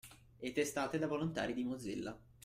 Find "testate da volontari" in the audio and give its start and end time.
0.51-1.53